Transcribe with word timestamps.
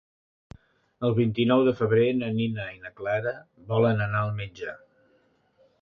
El 1.09 1.13
vint-i-nou 1.19 1.65
de 1.67 1.73
febrer 1.83 2.07
na 2.23 2.31
Nina 2.39 2.67
i 2.79 2.81
na 2.87 2.95
Clara 3.03 3.37
volen 3.75 4.03
anar 4.11 4.27
al 4.27 4.37
metge. 4.43 4.77